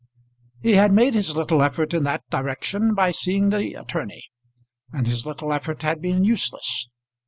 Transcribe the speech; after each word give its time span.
He 0.61 0.71
had 0.71 0.91
made 0.91 1.13
his 1.13 1.35
little 1.35 1.61
effort 1.61 1.93
in 1.93 2.05
that 2.05 2.27
direction 2.31 2.95
by 2.95 3.11
seeing 3.11 3.51
the 3.51 3.75
attorney, 3.75 4.23
and 4.91 5.05
his 5.05 5.27
little 5.27 5.53
effort 5.53 5.83
had 5.83 6.01
been 6.01 6.23
useless. 6.23 6.89